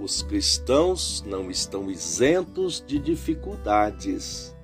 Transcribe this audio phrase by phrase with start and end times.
[0.00, 4.54] os cristãos não estão isentos de dificuldades.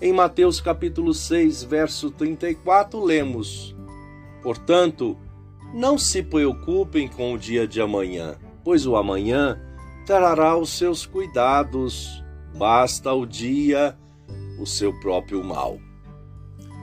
[0.00, 3.74] Em Mateus capítulo 6, verso 34, lemos:
[4.42, 5.16] Portanto,
[5.74, 9.60] não se preocupem com o dia de amanhã, pois o amanhã
[10.06, 12.22] trará os seus cuidados,
[12.56, 13.96] basta o dia
[14.60, 15.78] o seu próprio mal.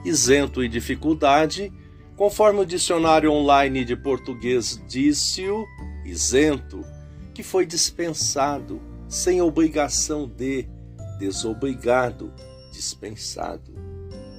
[0.04, 1.72] Isento e dificuldade,
[2.16, 5.64] conforme o dicionário online de português disse-o,
[6.04, 6.84] isento
[7.36, 10.66] que foi dispensado, sem obrigação de,
[11.18, 12.32] desobrigado,
[12.72, 13.74] dispensado.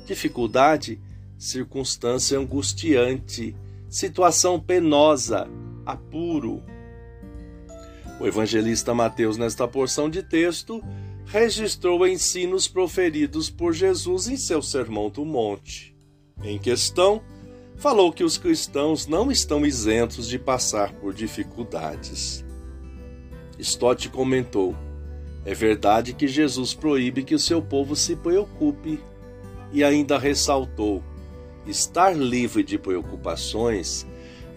[0.03, 0.99] Dificuldade,
[1.37, 3.55] circunstância angustiante,
[3.87, 5.47] situação penosa,
[5.85, 6.63] apuro.
[8.19, 10.83] O evangelista Mateus, nesta porção de texto,
[11.27, 15.95] registrou ensinos proferidos por Jesus em seu Sermão do Monte.
[16.41, 17.21] Em questão,
[17.75, 22.46] falou que os cristãos não estão isentos de passar por dificuldades.
[23.59, 24.75] Stott comentou:
[25.45, 28.99] É verdade que Jesus proíbe que o seu povo se preocupe.
[29.71, 31.03] E ainda ressaltou:
[31.65, 34.05] estar livre de preocupações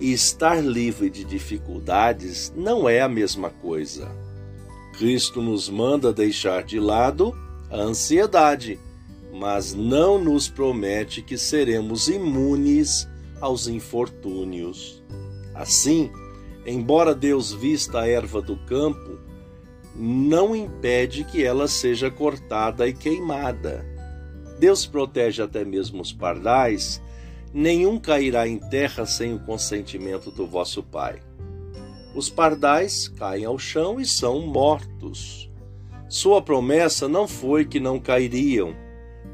[0.00, 4.10] e estar livre de dificuldades não é a mesma coisa.
[4.96, 7.34] Cristo nos manda deixar de lado
[7.70, 8.78] a ansiedade,
[9.32, 13.08] mas não nos promete que seremos imunes
[13.40, 15.02] aos infortúnios.
[15.54, 16.10] Assim,
[16.66, 19.18] embora Deus vista a erva do campo,
[19.94, 23.84] não impede que ela seja cortada e queimada.
[24.58, 27.02] Deus protege até mesmo os pardais,
[27.52, 31.20] nenhum cairá em terra sem o consentimento do vosso Pai.
[32.14, 35.50] Os pardais caem ao chão e são mortos.
[36.08, 38.74] Sua promessa não foi que não cairiam,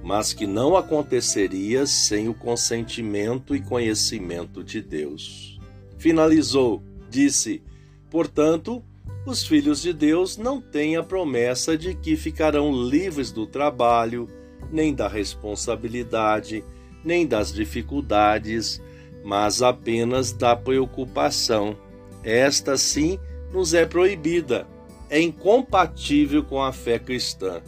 [0.03, 5.59] mas que não aconteceria sem o consentimento e conhecimento de Deus.
[5.99, 6.83] Finalizou
[7.16, 7.62] Disse:
[8.10, 8.84] Portanto,
[9.25, 14.28] os filhos de Deus não têm a promessa de que ficarão livres do trabalho,
[14.71, 16.62] nem da responsabilidade,
[17.03, 18.82] nem das dificuldades,
[19.25, 21.75] mas apenas da preocupação.
[22.22, 23.19] Esta sim
[23.50, 24.66] nos é proibida,
[25.09, 27.62] é incompatível com a fé cristã.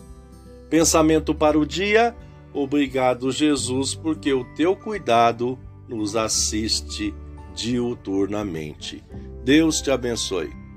[0.69, 2.15] Pensamento para o dia:
[2.53, 7.15] Obrigado, Jesus, porque o teu cuidado nos assiste
[7.59, 9.03] diuturnamente.
[9.45, 10.68] Deus te abençoe.